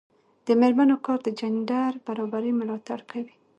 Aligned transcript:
د 0.45 0.47
میرمنو 0.61 0.95
کار 1.05 1.19
د 1.23 1.27
جنډر 1.39 1.91
برابري 2.05 2.51
ملاتړ 2.59 2.99
کوي. 3.11 3.33